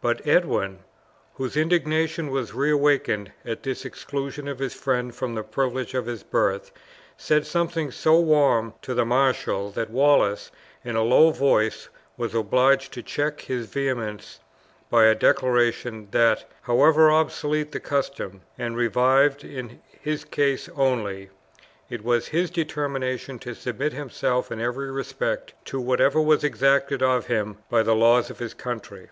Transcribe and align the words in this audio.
But 0.00 0.26
Edwin, 0.26 0.80
whose 1.34 1.56
indignation 1.56 2.30
was 2.32 2.54
reawakened 2.54 3.30
at 3.44 3.62
this 3.62 3.84
exclusion 3.84 4.48
of 4.48 4.58
his 4.58 4.74
friend 4.74 5.14
from 5.14 5.36
the 5.36 5.44
privilege 5.44 5.94
of 5.94 6.06
his 6.06 6.24
birth, 6.24 6.72
said 7.16 7.46
something 7.46 7.92
so 7.92 8.18
warm 8.18 8.74
to 8.82 8.94
the 8.94 9.04
marshal 9.04 9.70
that 9.70 9.90
Wallace, 9.90 10.50
in 10.84 10.96
a 10.96 11.04
low 11.04 11.30
voice, 11.30 11.88
was 12.16 12.34
obliged 12.34 12.92
to 12.94 13.02
check 13.04 13.42
his 13.42 13.66
vehemence 13.68 14.40
by 14.90 15.04
a 15.04 15.14
declaration, 15.14 16.08
that, 16.10 16.46
however 16.62 17.08
obsolete 17.08 17.70
the 17.70 17.78
custom, 17.78 18.40
and 18.58 18.76
revived 18.76 19.44
in 19.44 19.80
his 20.00 20.24
case 20.24 20.68
only, 20.74 21.30
it 21.88 22.02
was 22.02 22.26
his 22.26 22.50
determination 22.50 23.38
to 23.38 23.54
submit 23.54 23.92
himself 23.92 24.50
in 24.50 24.58
every 24.60 24.90
respect 24.90 25.54
to 25.64 25.80
whatever 25.80 26.20
was 26.20 26.42
exacted 26.42 27.04
of 27.04 27.26
him 27.28 27.58
by 27.70 27.84
the 27.84 27.94
laws 27.94 28.30
of 28.30 28.40
his 28.40 28.52
country. 28.52 29.08